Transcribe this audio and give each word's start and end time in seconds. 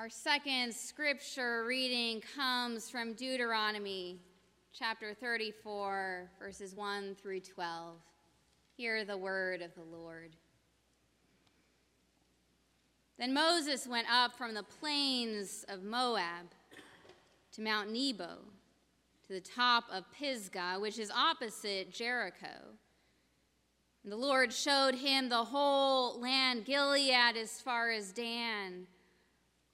Our 0.00 0.08
second 0.08 0.74
scripture 0.74 1.66
reading 1.66 2.22
comes 2.34 2.88
from 2.88 3.12
Deuteronomy 3.12 4.18
chapter 4.72 5.12
34, 5.12 6.30
verses 6.38 6.74
1 6.74 7.16
through 7.16 7.40
12. 7.40 7.96
Hear 8.78 9.04
the 9.04 9.18
word 9.18 9.60
of 9.60 9.74
the 9.74 9.82
Lord. 9.82 10.36
Then 13.18 13.34
Moses 13.34 13.86
went 13.86 14.06
up 14.10 14.38
from 14.38 14.54
the 14.54 14.62
plains 14.62 15.66
of 15.68 15.82
Moab 15.82 16.46
to 17.52 17.60
Mount 17.60 17.92
Nebo, 17.92 18.38
to 19.26 19.32
the 19.34 19.40
top 19.42 19.84
of 19.92 20.10
Pisgah, 20.12 20.78
which 20.80 20.98
is 20.98 21.10
opposite 21.10 21.92
Jericho. 21.92 22.70
And 24.02 24.10
the 24.10 24.16
Lord 24.16 24.50
showed 24.50 24.94
him 24.94 25.28
the 25.28 25.44
whole 25.44 26.18
land, 26.18 26.64
Gilead 26.64 27.36
as 27.36 27.60
far 27.60 27.90
as 27.90 28.12
Dan 28.12 28.86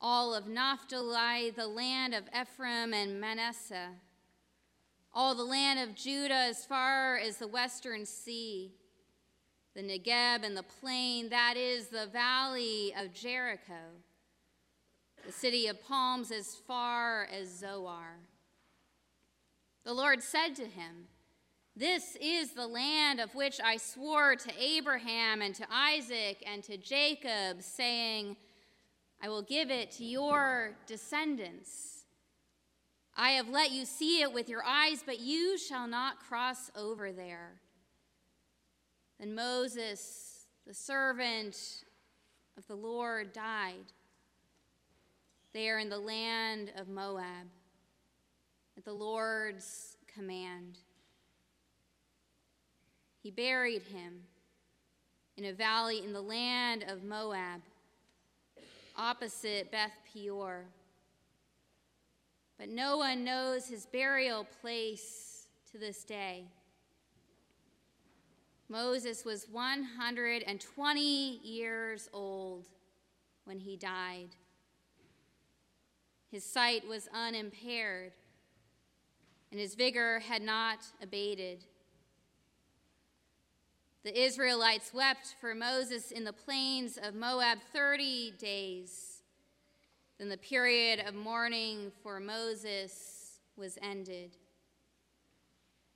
all 0.00 0.34
of 0.34 0.46
Naphtali, 0.46 1.50
the 1.50 1.66
land 1.66 2.14
of 2.14 2.24
Ephraim 2.38 2.92
and 2.92 3.20
Manasseh, 3.20 3.90
all 5.12 5.34
the 5.34 5.44
land 5.44 5.80
of 5.80 5.94
Judah 5.94 6.34
as 6.34 6.64
far 6.64 7.16
as 7.16 7.38
the 7.38 7.48
western 7.48 8.04
sea, 8.04 8.72
the 9.74 9.82
Negeb 9.82 10.44
and 10.44 10.56
the 10.56 10.62
plain, 10.62 11.30
that 11.30 11.56
is 11.56 11.88
the 11.88 12.06
valley 12.06 12.92
of 12.98 13.12
Jericho, 13.14 14.02
the 15.24 15.32
city 15.32 15.66
of 15.66 15.82
palms 15.82 16.30
as 16.30 16.54
far 16.54 17.26
as 17.32 17.58
Zoar. 17.58 18.18
The 19.84 19.94
Lord 19.94 20.22
said 20.22 20.54
to 20.56 20.64
him, 20.66 21.08
This 21.74 22.16
is 22.20 22.52
the 22.52 22.66
land 22.66 23.20
of 23.20 23.34
which 23.34 23.60
I 23.60 23.76
swore 23.76 24.34
to 24.34 24.52
Abraham 24.58 25.40
and 25.40 25.54
to 25.54 25.66
Isaac 25.70 26.42
and 26.46 26.62
to 26.64 26.76
Jacob, 26.76 27.62
saying, 27.62 28.36
I 29.22 29.28
will 29.28 29.42
give 29.42 29.70
it 29.70 29.90
to 29.92 30.04
your 30.04 30.76
descendants. 30.86 32.04
I 33.16 33.30
have 33.30 33.48
let 33.48 33.70
you 33.70 33.84
see 33.84 34.20
it 34.20 34.32
with 34.32 34.48
your 34.48 34.62
eyes, 34.64 35.02
but 35.04 35.20
you 35.20 35.56
shall 35.56 35.88
not 35.88 36.20
cross 36.20 36.70
over 36.76 37.12
there. 37.12 37.60
Then 39.18 39.34
Moses, 39.34 40.46
the 40.66 40.74
servant 40.74 41.84
of 42.58 42.66
the 42.66 42.74
Lord, 42.74 43.32
died 43.32 43.92
there 45.54 45.78
in 45.78 45.88
the 45.88 45.98
land 45.98 46.72
of 46.76 46.88
Moab 46.88 47.46
at 48.76 48.84
the 48.84 48.92
Lord's 48.92 49.96
command. 50.06 50.78
He 53.22 53.30
buried 53.30 53.82
him 53.82 54.20
in 55.38 55.46
a 55.46 55.52
valley 55.54 56.02
in 56.04 56.12
the 56.12 56.20
land 56.20 56.84
of 56.86 57.02
Moab 57.02 57.62
opposite 58.96 59.70
Beth 59.70 59.98
Peor. 60.12 60.66
But 62.58 62.68
no 62.68 62.96
one 62.96 63.24
knows 63.24 63.66
his 63.66 63.86
burial 63.86 64.46
place 64.60 65.46
to 65.72 65.78
this 65.78 66.04
day. 66.04 66.44
Moses 68.68 69.24
was 69.24 69.46
120 69.50 71.40
years 71.44 72.08
old 72.12 72.66
when 73.44 73.60
he 73.60 73.76
died. 73.76 74.30
His 76.30 76.44
sight 76.44 76.86
was 76.86 77.08
unimpaired, 77.14 78.12
and 79.50 79.60
his 79.60 79.74
vigor 79.74 80.18
had 80.18 80.42
not 80.42 80.78
abated. 81.00 81.64
The 84.06 84.22
Israelites 84.22 84.94
wept 84.94 85.34
for 85.40 85.52
Moses 85.52 86.12
in 86.12 86.22
the 86.22 86.32
plains 86.32 86.96
of 86.96 87.16
Moab 87.16 87.58
30 87.72 88.34
days. 88.38 89.22
Then 90.20 90.28
the 90.28 90.36
period 90.36 91.00
of 91.04 91.16
mourning 91.16 91.90
for 92.04 92.20
Moses 92.20 93.40
was 93.56 93.76
ended. 93.82 94.36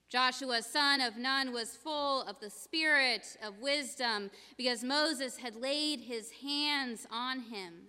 Joshua, 0.09 0.61
son 0.61 0.99
of 0.99 1.15
Nun, 1.15 1.53
was 1.53 1.77
full 1.77 2.23
of 2.23 2.37
the 2.41 2.49
spirit 2.49 3.37
of 3.41 3.59
wisdom 3.59 4.29
because 4.57 4.83
Moses 4.83 5.37
had 5.37 5.55
laid 5.55 6.01
his 6.01 6.31
hands 6.43 7.07
on 7.09 7.39
him, 7.39 7.83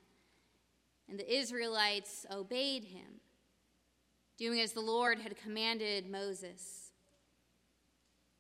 and 1.09 1.19
the 1.19 1.37
Israelites 1.37 2.27
obeyed 2.31 2.85
him, 2.85 3.21
doing 4.39 4.61
as 4.61 4.71
the 4.71 4.81
Lord 4.81 5.19
had 5.19 5.37
commanded 5.37 6.09
Moses. 6.09 6.82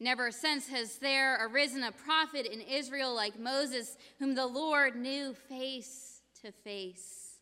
Never 0.02 0.32
since 0.32 0.66
has 0.66 0.96
there 0.96 1.46
arisen 1.46 1.84
a 1.84 1.92
prophet 1.92 2.44
in 2.52 2.60
Israel 2.60 3.14
like 3.14 3.38
Moses, 3.38 3.96
whom 4.18 4.34
the 4.34 4.48
Lord 4.48 4.96
knew 4.96 5.32
face 5.32 6.22
to 6.42 6.50
face. 6.50 7.38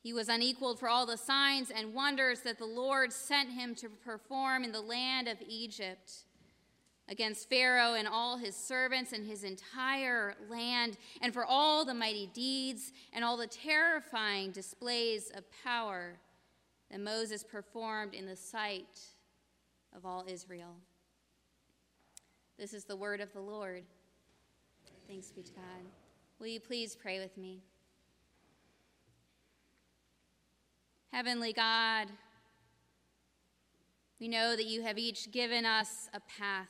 He 0.00 0.12
was 0.12 0.28
unequaled 0.28 0.78
for 0.78 0.88
all 0.88 1.06
the 1.06 1.16
signs 1.16 1.72
and 1.72 1.92
wonders 1.92 2.42
that 2.42 2.58
the 2.58 2.66
Lord 2.66 3.12
sent 3.12 3.50
him 3.50 3.74
to 3.74 3.88
perform 3.88 4.62
in 4.62 4.70
the 4.70 4.80
land 4.80 5.26
of 5.26 5.38
Egypt 5.48 6.12
against 7.08 7.48
Pharaoh 7.48 7.94
and 7.94 8.06
all 8.06 8.36
his 8.36 8.54
servants 8.54 9.12
and 9.12 9.26
his 9.26 9.42
entire 9.42 10.36
land, 10.48 10.98
and 11.20 11.34
for 11.34 11.44
all 11.44 11.84
the 11.84 11.94
mighty 11.94 12.30
deeds 12.32 12.92
and 13.12 13.24
all 13.24 13.36
the 13.36 13.48
terrifying 13.48 14.52
displays 14.52 15.32
of 15.34 15.42
power 15.64 16.20
that 16.92 17.00
Moses 17.00 17.42
performed 17.42 18.14
in 18.14 18.24
the 18.24 18.36
sight 18.36 19.00
of 19.96 20.06
all 20.06 20.24
Israel. 20.28 20.76
This 22.58 22.74
is 22.74 22.82
the 22.82 22.96
word 22.96 23.20
of 23.20 23.32
the 23.32 23.40
Lord. 23.40 23.84
Thanks 25.06 25.30
be 25.30 25.42
to 25.42 25.52
God. 25.52 25.86
Will 26.40 26.48
you 26.48 26.58
please 26.58 26.96
pray 26.96 27.20
with 27.20 27.38
me? 27.38 27.60
Heavenly 31.12 31.52
God, 31.52 32.08
we 34.18 34.26
know 34.26 34.56
that 34.56 34.66
you 34.66 34.82
have 34.82 34.98
each 34.98 35.30
given 35.30 35.64
us 35.64 36.08
a 36.12 36.18
path, 36.18 36.66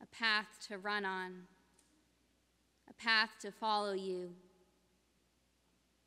a 0.00 0.06
path 0.06 0.46
to 0.68 0.78
run 0.78 1.04
on, 1.04 1.32
a 2.88 2.92
path 2.92 3.30
to 3.40 3.50
follow 3.50 3.94
you. 3.94 4.30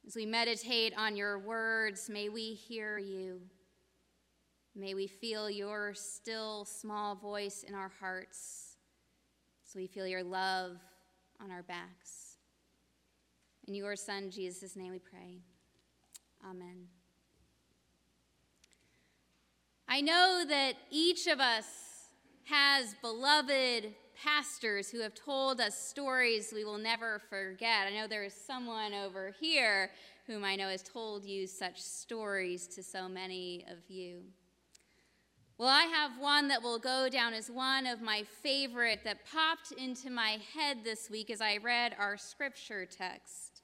As 0.08 0.16
we 0.16 0.26
meditate 0.26 0.94
on 0.96 1.18
your 1.18 1.38
words, 1.38 2.10
may 2.10 2.30
we 2.30 2.54
hear 2.54 2.98
you. 2.98 3.42
May 4.78 4.94
we 4.94 5.08
feel 5.08 5.50
your 5.50 5.94
still 5.94 6.66
small 6.66 7.16
voice 7.16 7.64
in 7.66 7.74
our 7.74 7.92
hearts 8.00 8.76
so 9.64 9.80
we 9.80 9.88
feel 9.88 10.06
your 10.06 10.24
love 10.24 10.78
on 11.42 11.50
our 11.50 11.64
backs. 11.64 12.38
In 13.68 13.74
your 13.74 13.96
Son, 13.96 14.30
Jesus' 14.30 14.76
name 14.76 14.92
we 14.92 15.00
pray. 15.00 15.40
Amen. 16.48 16.88
I 19.88 20.02
know 20.02 20.44
that 20.48 20.74
each 20.92 21.28
of 21.28 21.40
us 21.40 21.66
has 22.44 22.96
beloved 23.02 23.94
pastors 24.22 24.90
who 24.90 25.00
have 25.00 25.16
told 25.16 25.62
us 25.62 25.78
stories 25.78 26.52
we 26.54 26.66
will 26.66 26.78
never 26.78 27.22
forget. 27.30 27.88
I 27.88 27.96
know 27.96 28.08
there 28.08 28.24
is 28.24 28.34
someone 28.34 28.94
over 28.94 29.34
here 29.40 29.92
whom 30.28 30.44
I 30.44 30.56
know 30.56 30.70
has 30.70 30.84
told 30.84 31.24
you 31.24 31.48
such 31.48 31.82
stories 31.82 32.68
to 32.68 32.84
so 32.84 33.08
many 33.08 33.66
of 33.70 33.78
you. 33.90 34.24
Well, 35.58 35.70
I 35.70 35.84
have 35.84 36.20
one 36.20 36.50
that 36.50 36.62
will 36.62 36.80
go 36.80 37.08
down 37.08 37.34
as 37.34 37.50
one 37.50 37.88
of 37.88 38.02
my 38.02 38.24
favorite 38.44 39.06
that 39.06 39.20
popped 39.32 39.72
into 39.72 40.10
my 40.10 40.38
head 40.54 40.80
this 40.84 41.10
week 41.10 41.30
as 41.30 41.40
I 41.40 41.60
read 41.64 41.96
our 41.98 42.18
scripture 42.18 42.86
text. 42.86 43.62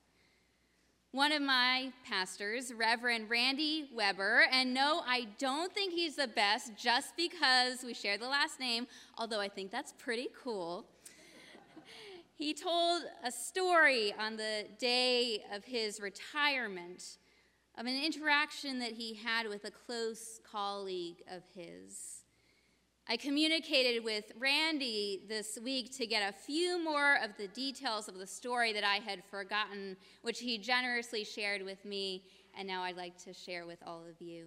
One 1.12 1.34
of 1.34 1.42
my 1.42 1.92
pastors, 2.08 2.74
Reverend 2.74 3.30
Randy 3.30 3.90
Webber, 3.94 4.46
and 4.54 4.74
no, 4.74 5.02
I 5.06 5.28
don't 5.38 5.74
think 5.74 5.92
he's 5.92 6.16
the 6.16 6.30
best 6.30 6.78
just 6.78 7.18
because 7.18 7.84
we 7.84 7.94
share 7.94 8.18
the 8.18 8.30
last 8.30 8.58
name, 8.58 8.88
although 9.18 9.42
I 9.42 9.50
think 9.50 9.70
that's 9.70 9.92
pretty 9.98 10.30
cool. 10.42 10.86
he 12.38 12.54
told 12.54 13.02
a 13.22 13.32
story 13.34 14.14
on 14.18 14.38
the 14.38 14.64
day 14.80 15.44
of 15.54 15.66
his 15.66 16.00
retirement 16.00 17.18
of 17.78 17.86
an 17.86 18.04
interaction 18.04 18.80
that 18.80 18.92
he 18.92 19.14
had 19.14 19.48
with 19.48 19.66
a 19.66 19.72
close 19.72 20.40
colleague 20.50 21.24
of 21.32 21.44
his. 21.56 22.24
I 23.08 23.18
communicated 23.18 24.04
with 24.04 24.32
Randy 24.38 25.24
this 25.28 25.58
week 25.64 25.96
to 25.98 26.06
get 26.06 26.30
a 26.30 26.34
few 26.34 26.84
more 26.84 27.18
of 27.24 27.32
the 27.38 27.48
details 27.48 28.08
of 28.08 28.18
the 28.18 28.28
story 28.28 28.74
that 28.74 28.84
I 28.84 28.98
had 28.98 29.24
forgotten, 29.24 29.98
which 30.22 30.40
he 30.40 30.58
generously 30.58 31.24
shared 31.24 31.64
with 31.64 31.84
me, 31.84 32.24
and 32.58 32.68
now 32.68 32.84
I'd 32.84 32.98
like 32.98 33.18
to 33.24 33.34
share 33.34 33.66
with 33.66 33.80
all 33.86 34.06
of 34.08 34.22
you. 34.22 34.46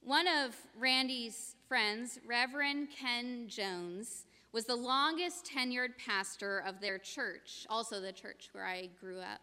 One 0.00 0.26
of 0.26 0.56
Randy's 0.78 1.56
friends, 1.68 2.18
Reverend 2.26 2.88
Ken 2.90 3.46
Jones, 3.48 4.26
was 4.52 4.64
the 4.64 4.76
longest 4.76 5.50
tenured 5.50 5.98
pastor 6.04 6.62
of 6.66 6.80
their 6.80 6.98
church, 6.98 7.66
also 7.68 8.00
the 8.00 8.12
church 8.12 8.48
where 8.52 8.66
I 8.66 8.90
grew 9.00 9.20
up 9.20 9.40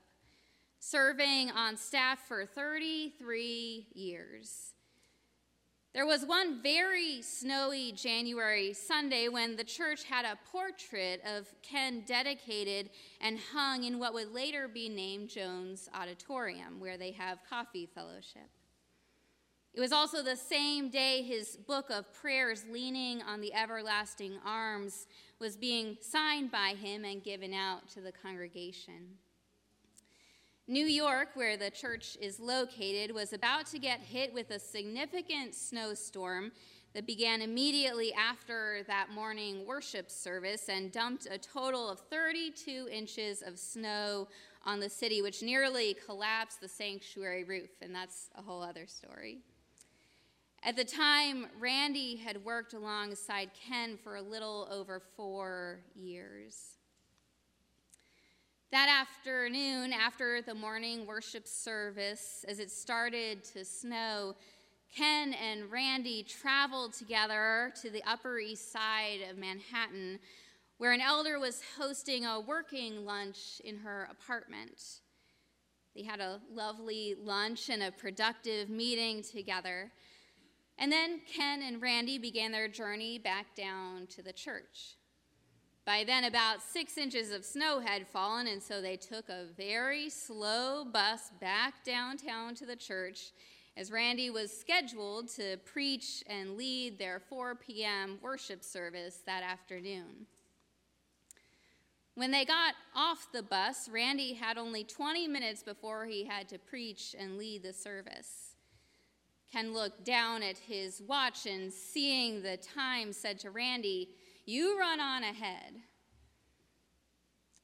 serving 0.82 1.52
on 1.52 1.78
staff 1.78 2.20
for 2.28 2.44
33 2.44 3.86
years. 3.94 4.74
There 5.94 6.08
was 6.08 6.26
one 6.26 6.64
very 6.64 7.22
snowy 7.22 7.92
January 7.92 8.74
Sunday 8.74 9.28
when 9.28 9.58
the 9.58 9.64
church 9.64 10.06
had 10.06 10.26
a 10.26 10.40
portrait 10.52 11.22
of 11.24 11.54
Ken 11.62 12.04
dedicated 12.08 12.90
and 13.20 13.38
hung 13.54 13.84
in 13.84 14.00
what 14.00 14.14
would 14.16 14.34
later 14.34 14.68
be 14.68 14.90
named 14.90 15.30
Jones 15.30 15.88
Auditorium, 15.94 16.80
where 16.80 16.98
they 16.98 17.12
have 17.12 17.40
coffee 17.48 17.86
fellowship. 17.94 18.50
It 19.74 19.82
was 19.82 19.92
also 19.92 20.24
the 20.24 20.36
same 20.36 20.90
day 20.90 21.22
his 21.22 21.58
book 21.58 21.92
of 21.92 22.12
prayers, 22.12 22.64
Leaning 22.72 23.22
on 23.22 23.40
the 23.40 23.54
Everlasting 23.54 24.40
Arms, 24.44 25.06
was 25.40 25.58
being 25.58 25.98
signed 26.02 26.52
by 26.52 26.70
him 26.70 27.06
and 27.06 27.24
given 27.24 27.54
out 27.54 27.88
to 27.90 28.02
the 28.02 28.12
congregation. 28.12 29.18
New 30.72 30.86
York, 30.86 31.28
where 31.34 31.58
the 31.58 31.70
church 31.70 32.18
is 32.22 32.40
located, 32.40 33.14
was 33.14 33.34
about 33.34 33.66
to 33.66 33.78
get 33.78 34.00
hit 34.00 34.34
with 34.34 34.52
a 34.52 34.58
significant 34.58 35.54
snowstorm 35.54 36.50
that 36.94 37.06
began 37.06 37.42
immediately 37.42 38.14
after 38.14 38.82
that 38.88 39.10
morning 39.14 39.68
worship 39.68 40.10
service 40.10 40.70
and 40.70 40.90
dumped 40.94 41.28
a 41.30 41.38
total 41.38 41.90
of 41.90 42.00
32 42.10 42.88
inches 42.90 43.42
of 43.42 43.60
snow 43.60 44.30
on 44.64 44.80
the 44.80 44.88
city, 44.88 45.22
which 45.22 45.44
nearly 45.44 45.94
collapsed 46.06 46.62
the 46.62 46.70
sanctuary 46.70 47.44
roof, 47.44 47.72
and 47.82 47.94
that's 47.94 48.30
a 48.38 48.42
whole 48.42 48.62
other 48.62 48.88
story. 48.88 49.40
At 50.64 50.78
the 50.78 50.86
time, 50.86 51.48
Randy 51.60 52.16
had 52.16 52.46
worked 52.46 52.74
alongside 52.74 53.50
Ken 53.68 53.98
for 54.02 54.16
a 54.16 54.22
little 54.22 54.70
over 54.72 55.02
four 55.18 55.82
years. 55.96 56.78
That 58.72 58.88
afternoon, 58.88 59.92
after 59.92 60.42
the 60.42 60.56
morning 60.56 61.06
worship 61.06 61.46
service, 61.46 62.46
as 62.48 62.60
it 62.60 62.72
started 62.72 63.44
to 63.54 63.66
snow, 63.66 64.34
Ken 64.96 65.34
and 65.34 65.70
Randy 65.70 66.24
traveled 66.24 66.94
together 66.94 67.74
to 67.82 67.90
the 67.90 68.02
Upper 68.10 68.40
East 68.40 68.72
Side 68.72 69.20
of 69.30 69.38
Manhattan, 69.38 70.20
where 70.78 70.94
an 70.94 71.02
elder 71.02 71.38
was 71.38 71.62
hosting 71.78 72.26
a 72.26 72.40
working 72.40 73.06
lunch 73.06 73.62
in 73.66 73.76
her 73.80 74.08
apartment. 74.10 74.82
They 75.94 76.04
had 76.04 76.22
a 76.22 76.40
lovely 76.50 77.16
lunch 77.22 77.68
and 77.70 77.84
a 77.84 77.92
productive 77.92 78.70
meeting 78.70 79.22
together. 79.22 79.92
And 80.78 80.90
then 80.90 81.20
Ken 81.28 81.62
and 81.62 81.82
Randy 81.82 82.18
began 82.18 82.54
their 82.54 82.70
journey 82.70 83.20
back 83.20 83.54
down 83.54 84.08
to 84.16 84.22
the 84.22 84.32
church. 84.32 84.96
By 85.86 86.04
then, 86.04 86.26
about 86.26 86.62
six 86.62 86.98
inches 86.98 87.32
of 87.32 87.44
snow 87.44 87.80
had 87.80 88.08
fallen, 88.08 88.48
and 88.48 88.62
so 88.62 88.82
they 88.82 88.98
took 88.98 89.30
a 89.30 89.46
very 89.58 90.10
slow 90.10 90.86
bus 90.86 91.32
back 91.40 91.84
downtown 91.84 92.54
to 92.56 92.66
the 92.66 92.76
church 92.76 93.32
as 93.76 93.92
Randy 93.92 94.30
was 94.30 94.56
scheduled 94.56 95.30
to 95.30 95.58
preach 95.66 96.24
and 96.28 96.56
lead 96.56 97.00
their 97.00 97.20
4 97.20 97.56
p.m. 97.56 98.20
worship 98.22 98.64
service 98.64 99.22
that 99.26 99.44
afternoon. 99.44 100.28
When 102.16 102.32
they 102.32 102.46
got 102.46 102.76
off 102.94 103.32
the 103.32 103.42
bus, 103.42 103.90
Randy 103.90 104.34
had 104.34 104.58
only 104.58 104.84
20 104.84 105.28
minutes 105.28 105.64
before 105.64 106.06
he 106.06 106.26
had 106.26 106.50
to 106.50 106.60
preach 106.60 107.16
and 107.18 107.38
lead 107.38 107.64
the 107.64 107.74
service. 107.74 108.56
Ken 109.52 109.74
looked 109.74 110.04
down 110.04 110.44
at 110.44 110.58
his 110.58 111.02
watch 111.08 111.46
and, 111.46 111.72
seeing 111.72 112.42
the 112.42 112.58
time, 112.58 113.14
said 113.14 113.40
to 113.40 113.50
Randy, 113.50 114.10
you 114.46 114.80
run 114.80 115.00
on 115.00 115.24
ahead. 115.24 115.82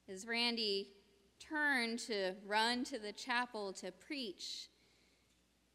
As 0.10 0.26
Randy 0.26 0.90
turned 1.40 2.00
to 2.00 2.34
run 2.46 2.84
to 2.86 3.00
the 3.00 3.12
chapel 3.12 3.74
to 3.74 3.92
preach, 3.92 4.70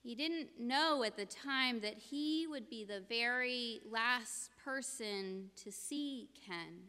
he 0.03 0.15
didn't 0.15 0.49
know 0.59 1.05
at 1.05 1.17
the 1.17 1.27
time 1.27 1.81
that 1.81 1.99
he 1.99 2.47
would 2.49 2.69
be 2.69 2.85
the 2.85 3.03
very 3.09 3.81
last 3.89 4.51
person 4.65 5.51
to 5.63 5.71
see 5.71 6.29
Ken, 6.47 6.89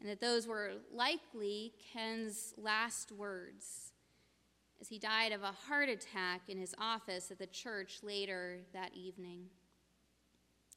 and 0.00 0.08
that 0.08 0.20
those 0.20 0.46
were 0.46 0.72
likely 0.92 1.74
Ken's 1.92 2.54
last 2.56 3.12
words 3.12 3.92
as 4.80 4.88
he 4.88 4.98
died 4.98 5.32
of 5.32 5.42
a 5.42 5.52
heart 5.52 5.88
attack 5.88 6.42
in 6.48 6.58
his 6.58 6.74
office 6.78 7.30
at 7.30 7.38
the 7.38 7.46
church 7.46 8.00
later 8.02 8.60
that 8.72 8.94
evening. 8.94 9.44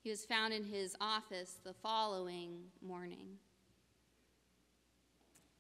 He 0.03 0.09
was 0.09 0.25
found 0.25 0.53
in 0.53 0.65
his 0.65 0.97
office 0.99 1.59
the 1.63 1.73
following 1.73 2.63
morning. 2.85 3.37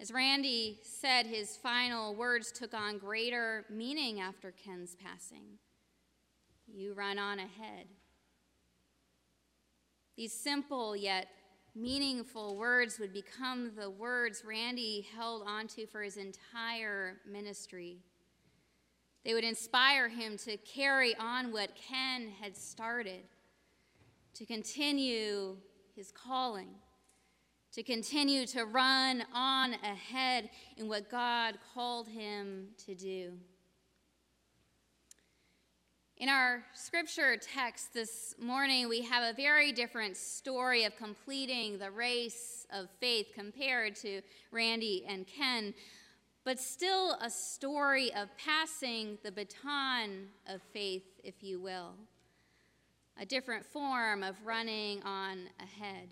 As 0.01 0.11
Randy 0.11 0.79
said, 0.83 1.25
his 1.25 1.55
final 1.55 2.13
words 2.13 2.51
took 2.51 2.73
on 2.73 2.97
greater 2.97 3.63
meaning 3.69 4.19
after 4.19 4.51
Ken's 4.51 4.97
passing. 5.01 5.59
You 6.67 6.93
run 6.93 7.17
on 7.17 7.39
ahead. 7.39 7.87
These 10.17 10.33
simple 10.33 10.93
yet 10.93 11.29
meaningful 11.73 12.57
words 12.57 12.99
would 12.99 13.13
become 13.13 13.71
the 13.77 13.89
words 13.89 14.43
Randy 14.45 15.07
held 15.15 15.43
onto 15.47 15.87
for 15.87 16.01
his 16.03 16.17
entire 16.17 17.21
ministry. 17.25 17.99
They 19.23 19.33
would 19.33 19.45
inspire 19.45 20.09
him 20.09 20.37
to 20.39 20.57
carry 20.57 21.15
on 21.15 21.53
what 21.53 21.77
Ken 21.77 22.29
had 22.41 22.57
started 22.57 23.21
to 24.35 24.45
continue 24.45 25.57
his 25.95 26.11
calling, 26.11 26.69
to 27.71 27.83
continue 27.83 28.45
to 28.47 28.65
run 28.65 29.23
on 29.33 29.73
ahead 29.73 30.49
in 30.77 30.87
what 30.87 31.09
God 31.09 31.57
called 31.73 32.07
him 32.07 32.69
to 32.85 32.95
do. 32.95 33.33
In 36.17 36.29
our 36.29 36.63
scripture 36.73 37.35
text 37.35 37.93
this 37.93 38.33
morning, 38.39 38.87
we 38.87 39.01
have 39.01 39.23
a 39.23 39.35
very 39.35 39.71
different 39.71 40.15
story 40.15 40.85
of 40.85 40.95
completing 40.95 41.77
the 41.77 41.91
race 41.91 42.65
of 42.71 42.87
faith 42.99 43.27
compared 43.35 43.95
to 43.97 44.21
Randy 44.51 45.05
and 45.07 45.27
Ken, 45.27 45.73
but 46.45 46.59
still 46.59 47.17
a 47.21 47.29
story 47.29 48.13
of 48.13 48.29
passing 48.37 49.17
the 49.23 49.31
baton 49.31 50.27
of 50.47 50.61
faith, 50.71 51.03
if 51.23 51.35
you 51.41 51.59
will 51.59 51.95
a 53.19 53.25
different 53.25 53.65
form 53.65 54.23
of 54.23 54.35
running 54.43 55.01
on 55.03 55.49
ahead. 55.59 56.09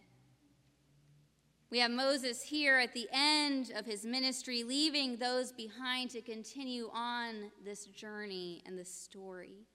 We 1.72 1.80
have 1.80 1.92
Moses 1.92 2.42
here 2.42 2.80
at 2.80 2.94
the 2.94 3.08
end 3.14 3.72
of 3.76 3.86
his 3.86 4.06
ministry, 4.06 4.64
leaving 4.64 5.18
those 5.18 5.54
behind 5.54 6.10
to 6.12 6.22
continue 6.22 6.90
on 6.94 7.52
this 7.64 7.86
journey 7.86 8.62
and 8.66 8.78
this 8.78 8.94
story. 8.94 9.68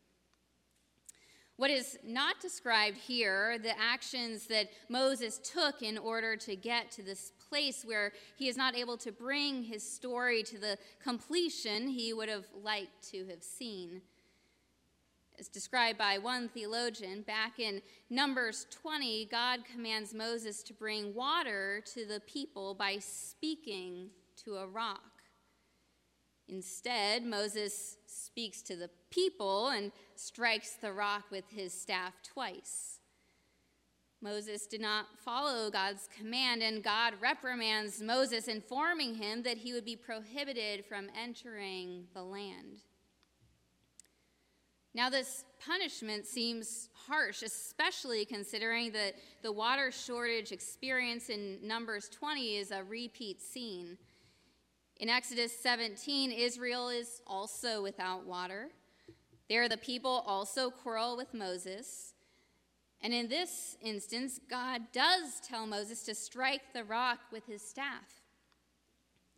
What 1.57 1.71
is 1.71 1.99
not 2.05 2.39
described 2.39 2.99
here, 2.99 3.59
the 3.59 3.73
actions 3.81 4.47
that 4.49 4.69
Moses 4.91 5.41
took 5.43 5.81
in 5.81 5.97
order 5.97 6.37
to 6.37 6.55
get 6.55 6.91
to 6.93 7.03
this 7.03 7.33
place 7.49 7.83
where 7.83 8.13
he 8.37 8.49
is 8.49 8.59
not 8.59 8.77
able 8.77 8.99
to 8.99 9.11
bring 9.11 9.63
his 9.63 9.83
story 9.83 10.43
to 10.43 10.59
the 10.59 10.77
completion 11.03 11.89
he 11.89 12.13
would 12.13 12.29
have 12.29 12.45
liked 12.63 13.11
to 13.11 13.27
have 13.29 13.43
seen 13.43 14.03
as 15.39 15.49
described 15.49 15.99
by 15.99 16.19
one 16.19 16.49
theologian, 16.49 17.23
back 17.23 17.59
in 17.59 17.83
Numbers 18.11 18.67
20, 18.71 19.27
God 19.27 19.61
commands 19.71 20.15
Moses 20.15 20.63
to 20.65 20.75
bring 20.75 21.15
water 21.15 21.83
to 21.95 22.07
the 22.07 22.21
people 22.21 22.75
by 22.75 22.99
speaking 22.99 24.11
to 24.45 24.57
a 24.57 24.67
rock. 24.67 25.01
Instead, 26.49 27.25
Moses 27.25 27.97
speaks 28.07 28.63
to 28.63 28.77
the 28.77 28.91
people 29.11 29.69
and 29.69 29.91
strikes 30.15 30.75
the 30.75 30.93
rock 30.93 31.25
with 31.31 31.45
his 31.51 31.73
staff 31.73 32.15
twice. 32.23 33.01
Moses 34.23 34.67
did 34.67 34.81
not 34.81 35.07
follow 35.19 35.71
God's 35.71 36.09
command, 36.19 36.63
and 36.63 36.83
God 36.83 37.15
reprimands 37.21 38.01
Moses, 38.01 38.49
informing 38.49 39.15
him 39.15 39.43
that 39.43 39.59
he 39.59 39.73
would 39.73 39.85
be 39.85 39.97
prohibited 39.97 40.87
from 40.87 41.09
entering 41.21 42.07
the 42.15 42.23
land. 42.23 42.83
Now, 44.97 45.11
this 45.11 45.45
punishment 45.61 46.25
seems 46.25 46.89
harsh, 47.07 47.43
especially 47.43 48.25
considering 48.25 48.93
that 48.93 49.17
the 49.43 49.53
water 49.53 49.93
shortage 49.93 50.53
experience 50.53 51.29
in 51.29 51.59
Numbers 51.63 52.09
20 52.09 52.57
is 52.57 52.71
a 52.71 52.83
repeat 52.83 53.43
scene. 53.43 53.99
In 54.97 55.11
Exodus 55.11 55.55
17, 55.55 56.33
Israel 56.33 56.89
is 56.89 57.21
also 57.27 57.83
without 57.83 58.25
water. 58.25 58.71
There, 59.51 59.69
the 59.69 59.77
people 59.77 60.25
also 60.27 60.71
quarrel 60.71 61.15
with 61.15 61.35
Moses. 61.35 62.15
And 63.03 63.13
in 63.13 63.29
this 63.29 63.77
instance, 63.83 64.41
God 64.49 64.81
does 64.95 65.43
tell 65.47 65.67
Moses 65.67 66.05
to 66.05 66.15
strike 66.15 66.73
the 66.73 66.85
rock 66.85 67.19
with 67.31 67.45
his 67.45 67.61
staff. 67.61 68.23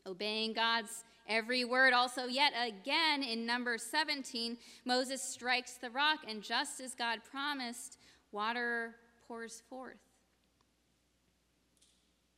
Obeying 0.06 0.52
God's 0.52 1.02
every 1.28 1.64
word. 1.64 1.92
Also, 1.92 2.26
yet 2.26 2.52
again 2.60 3.22
in 3.22 3.46
number 3.46 3.78
17, 3.78 4.56
Moses 4.84 5.22
strikes 5.22 5.74
the 5.74 5.90
rock, 5.90 6.20
and 6.26 6.42
just 6.42 6.80
as 6.80 6.94
God 6.94 7.20
promised, 7.30 7.98
water 8.32 8.96
pours 9.26 9.62
forth. 9.68 9.98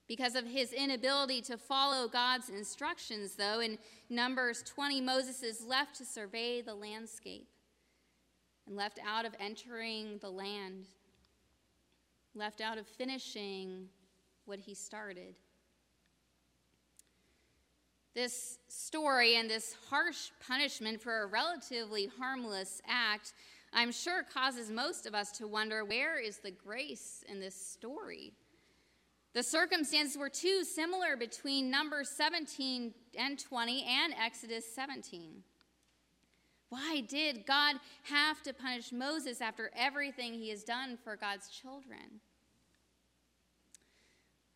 Because 0.09 0.35
of 0.35 0.45
his 0.45 0.73
inability 0.73 1.41
to 1.43 1.57
follow 1.57 2.09
God's 2.09 2.49
instructions, 2.49 3.37
though, 3.37 3.61
in 3.61 3.79
Numbers 4.09 4.65
20, 4.65 5.01
Moses 5.01 5.45
is 5.45 5.65
left 5.65 5.95
to 5.99 6.05
survey 6.05 6.63
the 6.63 6.75
landscape. 6.75 7.47
and 8.67 8.77
left 8.77 9.01
out 9.05 9.25
of 9.25 9.35
entering 9.41 10.19
the 10.19 10.31
land, 10.31 10.87
left 12.35 12.61
out 12.61 12.79
of 12.79 12.87
finishing 12.87 13.89
what 14.45 14.61
he 14.61 14.75
started. 14.75 15.35
This 18.15 18.59
story 18.69 19.37
and 19.37 19.49
this 19.49 19.77
harsh 19.89 20.31
punishment 20.47 21.01
for 21.01 21.23
a 21.23 21.27
relatively 21.27 22.11
harmless 22.19 22.83
act, 22.87 23.35
I'm 23.73 23.93
sure, 23.93 24.25
causes 24.25 24.71
most 24.71 25.07
of 25.07 25.15
us 25.15 25.31
to 25.33 25.47
wonder 25.47 25.85
where 25.85 26.19
is 26.19 26.39
the 26.39 26.51
grace 26.51 27.25
in 27.29 27.39
this 27.39 27.55
story? 27.55 28.33
The 29.33 29.45
circumstances 29.45 30.19
were 30.19 30.29
too 30.29 30.65
similar 30.65 31.17
between 31.17 31.71
Numbers 31.71 32.09
17 32.09 32.93
and 33.17 33.39
20 33.39 33.85
and 33.85 34.13
Exodus 34.21 34.65
17. 34.75 35.45
Why 36.69 37.03
did 37.09 37.47
God 37.47 37.77
have 38.05 38.43
to 38.43 38.53
punish 38.53 38.91
Moses 38.91 39.41
after 39.41 39.71
everything 39.77 40.35
he 40.35 40.51
has 40.51 40.65
done 40.65 40.99
for 41.03 41.15
God's 41.17 41.49
children? 41.49 42.21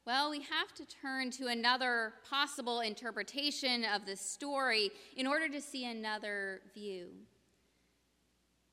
Well, 0.07 0.31
we 0.31 0.41
have 0.41 0.75
to 0.75 0.85
turn 0.85 1.31
to 1.31 1.47
another 1.47 2.13
possible 2.29 2.81
interpretation 2.81 3.87
of 3.87 4.05
the 4.05 4.17
story 4.17 4.91
in 5.17 5.27
order 5.27 5.49
to 5.49 5.63
see 5.63 5.87
another 5.87 6.61
view. 6.75 7.09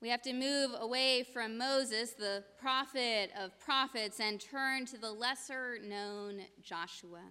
We 0.02 0.10
have 0.10 0.20
to 0.22 0.34
move 0.34 0.72
away 0.78 1.22
from 1.22 1.56
Moses, 1.56 2.10
the 2.12 2.44
prophet 2.60 3.30
of 3.40 3.58
prophets, 3.58 4.20
and 4.20 4.38
turn 4.38 4.84
to 4.86 4.98
the 4.98 5.10
lesser 5.10 5.78
known 5.82 6.42
Joshua. 6.62 7.22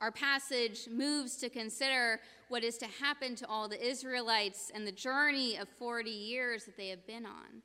Our 0.00 0.12
passage 0.12 0.88
moves 0.90 1.36
to 1.38 1.50
consider 1.50 2.20
what 2.48 2.64
is 2.64 2.78
to 2.78 2.86
happen 2.86 3.34
to 3.34 3.46
all 3.46 3.68
the 3.68 3.86
Israelites 3.86 4.70
and 4.74 4.86
the 4.86 4.92
journey 4.92 5.58
of 5.58 5.68
40 5.68 6.08
years 6.08 6.64
that 6.64 6.78
they 6.78 6.88
have 6.88 7.06
been 7.06 7.26
on. 7.26 7.62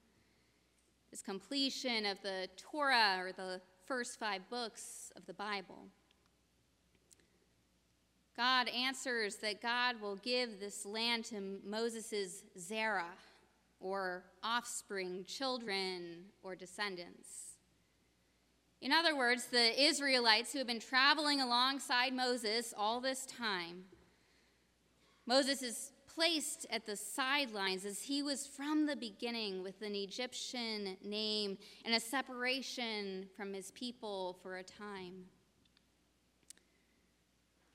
This 1.11 1.21
completion 1.21 2.05
of 2.05 2.21
the 2.23 2.49
Torah 2.57 3.19
or 3.19 3.31
the 3.31 3.61
first 3.93 4.19
five 4.19 4.49
books 4.49 5.11
of 5.15 5.23
the 5.27 5.33
Bible. 5.35 5.85
God 8.35 8.67
answers 8.69 9.35
that 9.35 9.61
God 9.61 10.01
will 10.01 10.15
give 10.15 10.59
this 10.59 10.83
land 10.83 11.25
to 11.25 11.59
Moses' 11.63 12.43
Zerah, 12.57 13.13
or 13.79 14.23
offspring, 14.41 15.25
children, 15.25 16.23
or 16.41 16.55
descendants. 16.55 17.57
In 18.81 18.91
other 18.91 19.15
words, 19.15 19.45
the 19.45 19.79
Israelites 19.79 20.51
who 20.51 20.57
have 20.57 20.65
been 20.65 20.79
traveling 20.79 21.39
alongside 21.39 22.15
Moses 22.15 22.73
all 22.75 22.99
this 22.99 23.27
time, 23.27 23.83
Moses 25.27 25.61
is 25.61 25.91
placed 26.13 26.65
at 26.69 26.85
the 26.85 26.95
sidelines 26.95 27.85
as 27.85 28.01
he 28.01 28.21
was 28.21 28.45
from 28.45 28.85
the 28.85 28.95
beginning 28.95 29.63
with 29.63 29.81
an 29.81 29.95
Egyptian 29.95 30.97
name 31.03 31.57
and 31.85 31.95
a 31.95 31.99
separation 31.99 33.27
from 33.35 33.53
his 33.53 33.71
people 33.71 34.37
for 34.41 34.57
a 34.57 34.63
time. 34.63 35.25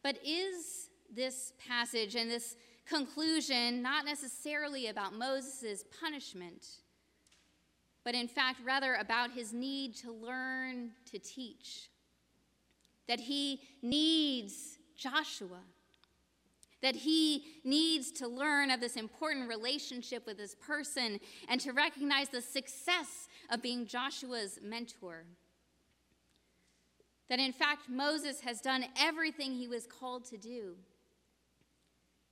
But 0.03 0.19
is 0.25 0.91
this 1.15 1.53
passage 1.67 2.15
and 2.15 2.31
this 2.31 2.57
conclusion 2.87 3.83
not 3.83 4.05
necessarily 4.05 4.87
about 4.87 5.15
Moses' 5.15 5.85
punishment, 6.01 6.67
but 8.05 8.15
in 8.15 8.29
fact, 8.29 8.61
rather 8.65 8.95
about 8.95 9.33
his 9.33 9.53
need 9.53 9.97
to 9.97 10.13
learn 10.13 10.93
to 11.11 11.19
teach? 11.19 11.91
That 13.09 13.21
he 13.21 13.61
needs 13.83 14.79
Joshua 14.97 15.61
that 16.83 16.95
he 16.95 17.45
needs 17.65 18.13
to 18.13 18.29
learn 18.29 18.71
of 18.71 18.81
this 18.81 18.97
important 18.97 19.49
relationship 19.49 20.27
with 20.27 20.39
this 20.39 20.55
person 20.55 21.19
and 21.49 21.61
to 21.61 21.73
recognize 21.73 22.29
the 22.29 22.41
success 22.41 23.29
of 23.51 23.63
being 23.63 23.87
Joshua's 23.87 24.61
mentor. 24.63 25.25
That 27.29 27.41
in 27.41 27.53
fact, 27.53 27.89
Moses 27.89 28.41
has 28.41 28.61
done 28.61 28.85
everything 28.99 29.53
he 29.53 29.69
was 29.69 29.87
called 29.87 30.25
to 30.27 30.37
do. 30.37 30.77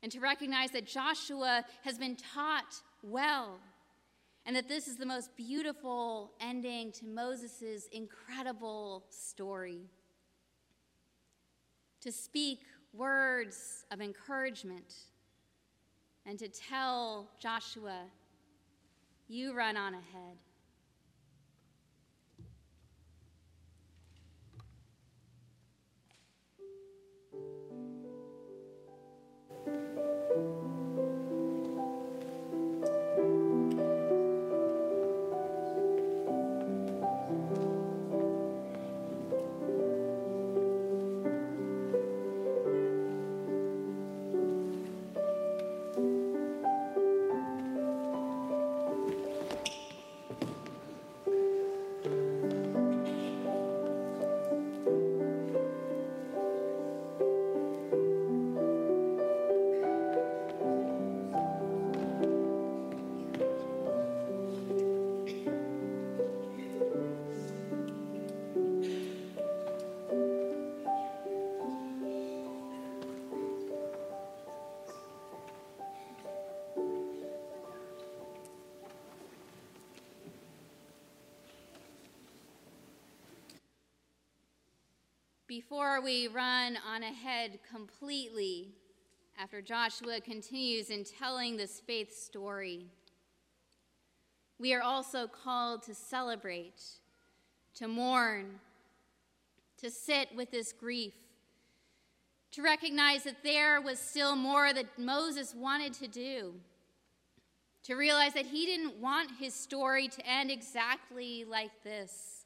And 0.03 0.13
to 0.13 0.21
recognize 0.21 0.71
that 0.71 0.87
Joshua 0.87 1.65
has 1.83 1.99
been 1.99 2.17
taught 2.17 2.81
well, 3.03 3.59
and 4.45 4.55
that 4.55 4.69
this 4.69 4.87
is 4.87 4.97
the 4.97 5.07
most 5.07 5.37
beautiful 5.37 6.33
ending 6.41 6.93
to 6.93 7.07
Moses' 7.07 7.89
incredible 7.91 9.05
story. 9.11 9.81
To 12.03 12.13
speak 12.13 12.61
words 12.97 13.85
of 13.91 14.01
encouragement 14.01 14.95
and 16.25 16.39
to 16.39 16.49
tell 16.49 17.29
Joshua, 17.39 18.01
you 19.29 19.55
run 19.55 19.77
on 19.77 19.95
ahead. 19.95 20.37
Before 85.57 86.03
we 86.03 86.29
run 86.29 86.77
on 86.87 87.03
ahead 87.03 87.61
completely, 87.73 88.75
after 89.39 89.63
Joshua 89.63 90.21
continues 90.21 90.91
in 90.91 91.03
telling 91.03 91.57
this 91.57 91.81
faith 91.81 92.15
story, 92.15 92.85
we 94.59 94.75
are 94.75 94.83
also 94.83 95.27
called 95.27 95.83
to 95.85 95.95
celebrate, 95.95 96.83
to 97.77 97.89
mourn, 97.89 98.61
to 99.79 99.89
sit 99.89 100.29
with 100.37 100.51
this 100.51 100.75
grief, 100.75 101.15
to 102.51 102.61
recognize 102.61 103.25
that 103.25 103.43
there 103.43 103.81
was 103.81 103.99
still 103.99 104.37
more 104.37 104.75
that 104.75 104.99
Moses 104.99 105.55
wanted 105.55 105.95
to 105.95 106.07
do, 106.07 106.53
to 107.85 107.95
realize 107.95 108.35
that 108.35 108.45
he 108.45 108.67
didn't 108.67 109.01
want 109.01 109.31
his 109.41 109.55
story 109.55 110.07
to 110.09 110.27
end 110.27 110.51
exactly 110.51 111.47
like 111.47 111.83
this. 111.83 112.45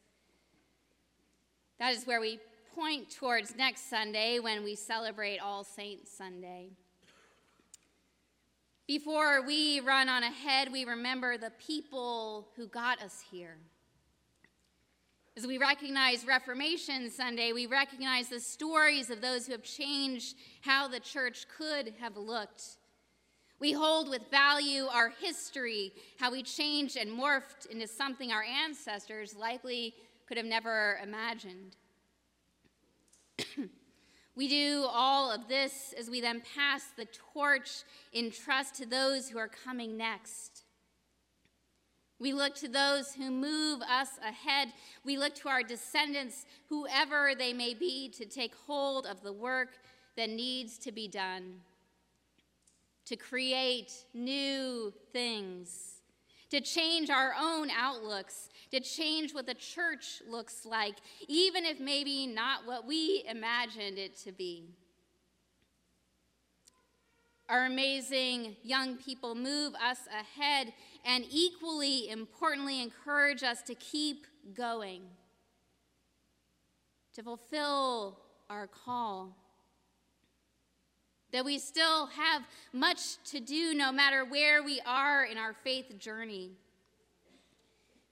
That 1.81 1.93
is 1.93 2.07
where 2.07 2.21
we 2.21 2.39
point 2.75 3.11
towards 3.11 3.57
next 3.57 3.91
Sunday 3.91 4.39
when 4.39 4.63
we 4.63 4.75
celebrate 4.75 5.39
All 5.39 5.65
Saints 5.65 6.11
Sunday. 6.11 6.69
Before 8.87 9.43
we 9.43 9.81
run 9.81 10.09
on 10.09 10.23
ahead, 10.23 10.71
we 10.71 10.85
remember 10.85 11.37
the 11.37 11.53
people 11.65 12.49
who 12.57 12.67
got 12.67 13.03
us 13.03 13.25
here. 13.31 13.57
As 15.37 15.47
we 15.47 15.59
recognize 15.59 16.27
Reformation 16.27 17.11
Sunday, 17.11 17.53
we 17.53 17.67
recognize 17.67 18.29
the 18.29 18.41
stories 18.41 19.11
of 19.11 19.21
those 19.21 19.47
who 19.47 19.53
have 19.53 19.63
changed 19.63 20.37
how 20.61 20.87
the 20.87 21.01
church 21.01 21.47
could 21.57 21.95
have 22.01 22.17
looked. 22.17 22.63
We 23.59 23.73
hold 23.73 24.09
with 24.09 24.31
value 24.31 24.87
our 24.87 25.09
history, 25.09 25.93
how 26.19 26.33
we 26.33 26.43
changed 26.43 26.97
and 26.97 27.11
morphed 27.11 27.67
into 27.71 27.87
something 27.87 28.33
our 28.33 28.43
ancestors 28.43 29.35
likely 29.37 29.95
could 30.27 30.37
have 30.37 30.47
never 30.47 30.99
imagined. 31.03 31.77
We 34.37 34.49
do 34.49 34.87
all 34.89 35.31
of 35.31 35.49
this 35.49 35.95
as 35.99 36.09
we 36.09 36.21
then 36.21 36.43
pass 36.55 36.85
the 36.97 37.07
torch 37.33 37.83
in 38.13 38.31
trust 38.31 38.77
to 38.77 38.87
those 38.87 39.29
who 39.29 39.39
are 39.39 39.49
coming 39.49 39.97
next. 39.97 40.65
We 42.19 42.33
look 42.33 42.55
to 42.57 42.69
those 42.69 43.15
who 43.15 43.31
move 43.31 43.81
us 43.83 44.11
ahead. 44.23 44.69
We 45.05 45.17
look 45.17 45.35
to 45.37 45.49
our 45.49 45.63
descendants, 45.63 46.47
whoever 46.69 47.33
they 47.37 47.53
may 47.53 47.75
be, 47.75 48.09
to 48.11 48.27
take 48.27 48.55
hold 48.67 49.07
of 49.07 49.23
the 49.23 49.33
work 49.33 49.79
that 50.17 50.29
needs 50.29 50.79
to 50.79 50.93
be 50.93 51.09
done. 51.09 51.61
to 53.11 53.17
create 53.17 54.05
new 54.15 54.93
things, 55.13 55.90
to 56.51 56.61
change 56.61 57.11
our 57.11 57.35
own 57.39 57.71
outlooks, 57.71 58.49
to 58.73 58.81
change 58.81 59.33
what 59.33 59.47
the 59.47 59.55
church 59.55 60.23
looks 60.29 60.67
like, 60.67 60.97
even 61.29 61.65
if 61.65 61.81
maybe 61.81 62.27
not 62.27 62.67
what 62.67 62.87
we 62.87 63.25
imagined 63.29 63.99
it 63.99 64.17
to 64.17 64.33
be. 64.33 64.71
Our 67.49 67.67
amazing 67.67 68.57
young 68.63 68.97
people 68.97 69.35
move 69.35 69.75
us 69.75 69.99
ahead 70.09 70.73
and 71.05 71.25
equally 71.31 72.09
importantly 72.09 72.81
encourage 72.81 73.43
us 73.43 73.63
to 73.63 73.75
keep 73.75 74.27
going, 74.55 75.03
to 77.15 77.23
fulfill 77.23 78.21
our 78.49 78.69
call 78.69 79.37
that 81.33 81.45
we 81.45 81.59
still 81.59 82.07
have 82.07 82.43
much 82.73 83.23
to 83.25 83.41
do 83.41 83.75
no 83.75 83.93
matter 83.93 84.25
where 84.25 84.63
we 84.63 84.81
are 84.87 85.25
in 85.25 85.39
our 85.39 85.53
faith 85.53 85.99
journey. 85.99 86.51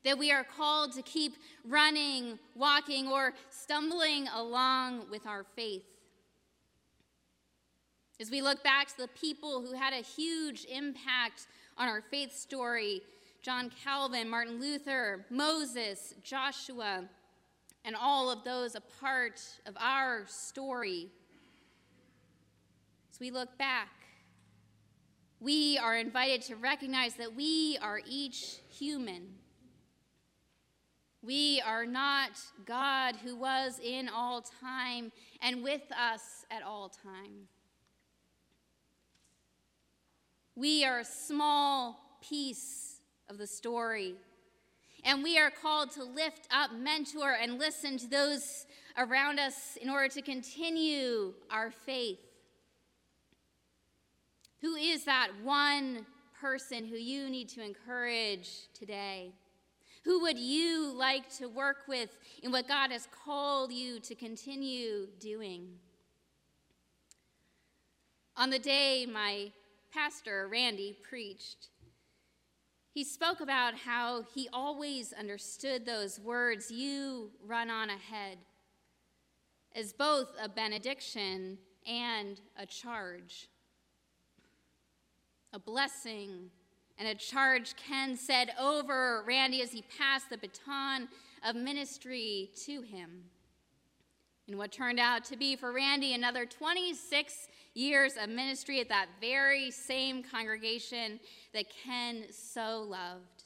That 0.04 0.18
we 0.18 0.30
are 0.30 0.44
called 0.44 0.92
to 0.92 1.02
keep 1.02 1.36
running, 1.64 2.38
walking, 2.54 3.08
or 3.08 3.34
stumbling 3.50 4.28
along 4.28 5.10
with 5.10 5.26
our 5.26 5.44
faith. 5.56 5.82
As 8.20 8.30
we 8.30 8.42
look 8.42 8.62
back 8.64 8.88
to 8.88 8.96
the 8.96 9.08
people 9.08 9.60
who 9.60 9.74
had 9.74 9.92
a 9.92 10.02
huge 10.02 10.64
impact 10.64 11.46
on 11.76 11.88
our 11.88 12.02
faith 12.10 12.36
story 12.36 13.02
John 13.40 13.70
Calvin, 13.84 14.28
Martin 14.28 14.60
Luther, 14.60 15.24
Moses, 15.30 16.12
Joshua, 16.24 17.04
and 17.84 17.94
all 17.94 18.30
of 18.30 18.42
those 18.44 18.74
a 18.74 18.82
part 19.00 19.40
of 19.64 19.76
our 19.78 20.24
story 20.26 21.08
we 23.20 23.30
look 23.30 23.56
back, 23.58 23.88
we 25.40 25.78
are 25.78 25.96
invited 25.96 26.42
to 26.42 26.56
recognize 26.56 27.14
that 27.14 27.34
we 27.34 27.78
are 27.80 28.00
each 28.06 28.58
human. 28.70 29.34
We 31.22 31.60
are 31.66 31.84
not 31.84 32.30
God 32.64 33.16
who 33.16 33.36
was 33.36 33.80
in 33.84 34.08
all 34.08 34.42
time 34.60 35.12
and 35.42 35.62
with 35.62 35.82
us 35.92 36.44
at 36.50 36.62
all 36.62 36.88
time. 36.88 37.48
We 40.54 40.84
are 40.84 41.00
a 41.00 41.04
small 41.04 42.18
piece 42.20 43.00
of 43.28 43.38
the 43.38 43.46
story. 43.46 44.14
And 45.04 45.22
we 45.22 45.38
are 45.38 45.50
called 45.50 45.92
to 45.92 46.04
lift 46.04 46.48
up, 46.50 46.72
mentor, 46.72 47.36
and 47.40 47.58
listen 47.58 47.96
to 47.98 48.08
those 48.08 48.66
around 48.96 49.38
us 49.38 49.78
in 49.80 49.88
order 49.88 50.08
to 50.08 50.22
continue 50.22 51.32
our 51.50 51.70
faith. 51.70 52.18
Who 54.60 54.74
is 54.74 55.04
that 55.04 55.28
one 55.44 56.04
person 56.40 56.84
who 56.84 56.96
you 56.96 57.30
need 57.30 57.48
to 57.50 57.64
encourage 57.64 58.68
today? 58.74 59.32
Who 60.04 60.20
would 60.22 60.38
you 60.38 60.92
like 60.96 61.28
to 61.36 61.46
work 61.46 61.78
with 61.86 62.16
in 62.42 62.50
what 62.50 62.66
God 62.66 62.90
has 62.90 63.06
called 63.24 63.72
you 63.72 64.00
to 64.00 64.14
continue 64.14 65.06
doing? 65.20 65.68
On 68.36 68.50
the 68.50 68.58
day 68.58 69.06
my 69.06 69.52
pastor, 69.92 70.48
Randy, 70.50 70.96
preached, 71.08 71.68
he 72.92 73.04
spoke 73.04 73.40
about 73.40 73.74
how 73.74 74.24
he 74.34 74.48
always 74.52 75.12
understood 75.12 75.86
those 75.86 76.18
words, 76.18 76.70
you 76.70 77.30
run 77.46 77.70
on 77.70 77.90
ahead, 77.90 78.38
as 79.74 79.92
both 79.92 80.30
a 80.42 80.48
benediction 80.48 81.58
and 81.86 82.40
a 82.56 82.66
charge 82.66 83.48
a 85.52 85.58
blessing, 85.58 86.50
and 86.98 87.08
a 87.08 87.14
charge 87.14 87.74
Ken 87.76 88.16
said 88.16 88.50
over 88.60 89.24
Randy 89.26 89.62
as 89.62 89.72
he 89.72 89.84
passed 89.98 90.30
the 90.30 90.38
baton 90.38 91.08
of 91.46 91.56
ministry 91.56 92.50
to 92.66 92.82
him. 92.82 93.24
In 94.46 94.56
what 94.56 94.72
turned 94.72 94.98
out 94.98 95.24
to 95.26 95.36
be 95.36 95.56
for 95.56 95.72
Randy 95.72 96.14
another 96.14 96.46
26 96.46 97.48
years 97.74 98.14
of 98.20 98.30
ministry 98.30 98.80
at 98.80 98.88
that 98.88 99.06
very 99.20 99.70
same 99.70 100.22
congregation 100.22 101.20
that 101.52 101.66
Ken 101.84 102.24
so 102.30 102.84
loved. 102.88 103.44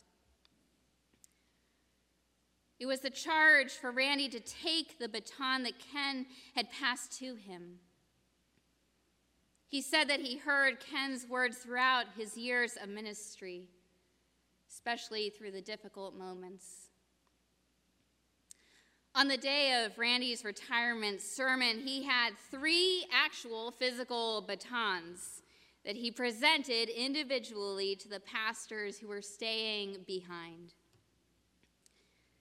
It 2.79 2.87
was 2.87 3.01
the 3.01 3.11
charge 3.11 3.73
for 3.73 3.91
Randy 3.91 4.29
to 4.29 4.41
take 4.41 4.99
the 4.99 5.09
baton 5.09 5.63
that 5.65 5.79
Ken 5.93 6.27
had 6.55 6.71
passed 6.71 7.19
to 7.19 7.35
him 7.35 7.79
he 9.73 9.81
said 9.81 10.07
that 10.11 10.21
he 10.21 10.37
heard 10.37 10.81
Ken's 10.81 11.27
words 11.27 11.57
throughout 11.57 12.05
his 12.15 12.37
years 12.37 12.77
of 12.77 12.91
ministry, 12.91 13.71
especially 14.71 15.31
through 15.31 15.51
the 15.51 15.63
difficult 15.63 16.15
moments. 16.15 16.91
On 19.15 19.29
the 19.29 19.39
day 19.39 19.83
of 19.83 19.97
Randy's 19.97 20.45
retirement 20.45 21.23
sermon, 21.23 21.79
he 21.79 22.03
had 22.03 22.35
three 22.51 23.07
actual 23.11 23.71
physical 23.71 24.43
batons 24.43 25.41
that 25.87 25.97
he 25.97 26.11
presented 26.11 26.91
individually 26.91 27.97
to 27.97 28.11
the 28.11 28.21
pastors 28.21 28.99
who 28.99 29.09
were 29.09 29.23
staying 29.23 30.05
behind. 30.07 30.75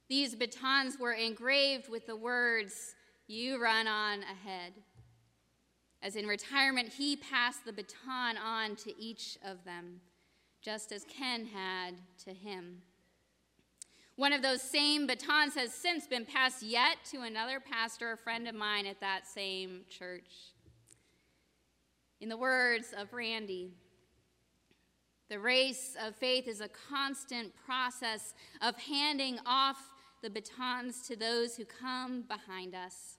These 0.09 0.35
batons 0.35 0.99
were 0.99 1.13
engraved 1.13 1.87
with 1.87 2.07
the 2.07 2.17
words, 2.17 2.93
You 3.27 3.63
run 3.63 3.87
on 3.87 4.19
ahead 4.23 4.73
as 6.03 6.15
in 6.15 6.25
retirement, 6.25 6.89
he 6.89 7.15
passed 7.15 7.63
the 7.65 7.73
baton 7.73 8.37
on 8.37 8.75
to 8.77 8.99
each 8.99 9.37
of 9.45 9.63
them, 9.63 10.01
just 10.61 10.91
as 10.91 11.05
Ken 11.05 11.45
had 11.45 11.95
to 12.25 12.33
him. 12.33 12.81
One 14.15 14.33
of 14.33 14.41
those 14.41 14.61
same 14.61 15.07
batons 15.07 15.55
has 15.55 15.73
since 15.73 16.07
been 16.07 16.25
passed 16.25 16.63
yet 16.63 16.97
to 17.11 17.21
another 17.21 17.59
pastor, 17.59 18.11
a 18.11 18.17
friend 18.17 18.47
of 18.47 18.55
mine 18.55 18.85
at 18.85 18.99
that 18.99 19.27
same 19.27 19.81
church. 19.89 20.53
In 22.19 22.29
the 22.29 22.37
words 22.37 22.93
of 22.95 23.13
Randy, 23.13 23.71
the 25.29 25.39
race 25.39 25.95
of 26.03 26.15
faith 26.15 26.47
is 26.47 26.61
a 26.61 26.67
constant 26.67 27.53
process 27.65 28.33
of 28.61 28.77
handing 28.77 29.39
off 29.45 29.77
the 30.21 30.29
batons 30.29 31.07
to 31.07 31.15
those 31.15 31.55
who 31.55 31.65
come 31.65 32.23
behind 32.27 32.75
us 32.75 33.17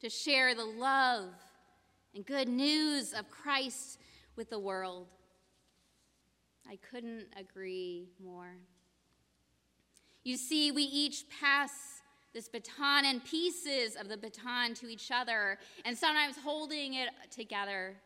to 0.00 0.08
share 0.08 0.54
the 0.54 0.64
love 0.64 1.28
and 2.14 2.24
good 2.24 2.48
news 2.48 3.12
of 3.12 3.30
Christ 3.30 3.98
with 4.36 4.50
the 4.50 4.58
world. 4.58 5.06
I 6.68 6.76
couldn't 6.76 7.26
agree 7.38 8.08
more. 8.22 8.56
You 10.24 10.36
see, 10.36 10.70
we 10.70 10.82
each 10.82 11.24
pass 11.40 11.70
this 12.32 12.48
baton 12.48 13.04
and 13.04 13.24
pieces 13.24 13.96
of 13.96 14.08
the 14.08 14.16
baton 14.16 14.74
to 14.74 14.88
each 14.88 15.10
other, 15.10 15.58
and 15.84 15.96
sometimes 15.96 16.36
holding 16.36 16.94
it 16.94 17.08
together. 17.30 17.96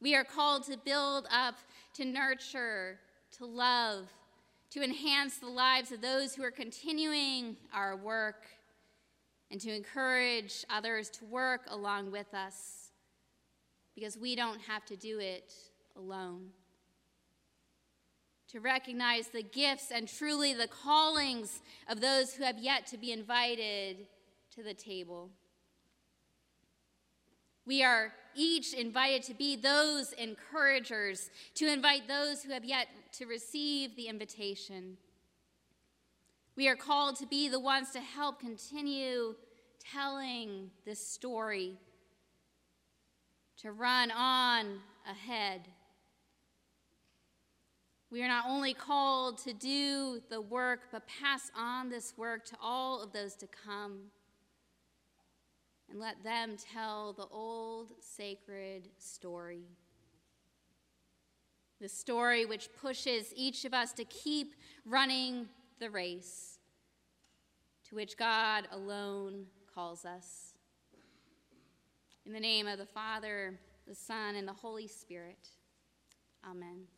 We 0.00 0.14
are 0.14 0.24
called 0.24 0.64
to 0.64 0.76
build 0.76 1.26
up, 1.30 1.56
to 1.94 2.04
nurture, 2.04 3.00
to 3.38 3.44
love, 3.44 4.06
to 4.70 4.84
enhance 4.84 5.38
the 5.38 5.48
lives 5.48 5.90
of 5.90 6.00
those 6.00 6.34
who 6.34 6.44
are 6.44 6.50
continuing 6.50 7.56
our 7.74 7.96
work 7.96 8.44
and 9.50 9.60
to 9.60 9.74
encourage 9.74 10.64
others 10.68 11.08
to 11.10 11.24
work 11.24 11.62
along 11.68 12.10
with 12.10 12.32
us 12.34 12.90
because 13.94 14.16
we 14.16 14.36
don't 14.36 14.60
have 14.60 14.84
to 14.86 14.96
do 14.96 15.18
it 15.18 15.52
alone. 15.96 16.48
To 18.52 18.60
recognize 18.60 19.28
the 19.28 19.42
gifts 19.42 19.90
and 19.92 20.08
truly 20.08 20.54
the 20.54 20.68
callings 20.68 21.60
of 21.88 22.00
those 22.00 22.34
who 22.34 22.44
have 22.44 22.58
yet 22.58 22.86
to 22.88 22.96
be 22.96 23.12
invited 23.12 24.06
to 24.54 24.62
the 24.62 24.74
table. 24.74 25.30
We 27.66 27.82
are 27.82 28.12
each 28.34 28.72
invited 28.72 29.22
to 29.24 29.34
be 29.34 29.56
those 29.56 30.12
encouragers, 30.12 31.30
to 31.56 31.70
invite 31.70 32.08
those 32.08 32.42
who 32.42 32.52
have 32.52 32.64
yet 32.64 32.88
to 33.18 33.26
receive 33.26 33.94
the 33.96 34.08
invitation. 34.08 34.96
We 36.58 36.66
are 36.66 36.74
called 36.74 37.14
to 37.20 37.26
be 37.28 37.48
the 37.48 37.60
ones 37.60 37.90
to 37.90 38.00
help 38.00 38.40
continue 38.40 39.36
telling 39.78 40.72
this 40.84 40.98
story, 40.98 41.78
to 43.58 43.70
run 43.70 44.10
on 44.10 44.80
ahead. 45.08 45.68
We 48.10 48.24
are 48.24 48.26
not 48.26 48.46
only 48.48 48.74
called 48.74 49.38
to 49.44 49.52
do 49.52 50.20
the 50.30 50.40
work, 50.40 50.88
but 50.90 51.06
pass 51.06 51.48
on 51.56 51.90
this 51.90 52.14
work 52.16 52.44
to 52.46 52.56
all 52.60 53.04
of 53.04 53.12
those 53.12 53.36
to 53.36 53.46
come 53.46 54.10
and 55.88 56.00
let 56.00 56.24
them 56.24 56.56
tell 56.74 57.12
the 57.12 57.28
old 57.30 57.92
sacred 58.00 58.88
story. 58.98 59.62
The 61.80 61.88
story 61.88 62.46
which 62.46 62.70
pushes 62.72 63.32
each 63.36 63.64
of 63.64 63.72
us 63.72 63.92
to 63.92 64.04
keep 64.04 64.56
running 64.84 65.46
the 65.78 65.90
race 65.90 66.58
to 67.88 67.94
which 67.94 68.16
God 68.16 68.68
alone 68.72 69.46
calls 69.72 70.04
us. 70.04 70.54
In 72.26 72.32
the 72.32 72.40
name 72.40 72.66
of 72.66 72.78
the 72.78 72.86
Father, 72.86 73.58
the 73.86 73.94
Son, 73.94 74.34
and 74.34 74.46
the 74.46 74.52
Holy 74.52 74.86
Spirit. 74.86 75.48
Amen. 76.44 76.88